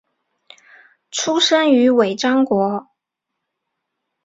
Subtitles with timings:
[1.11, 2.89] 出生于尾张国。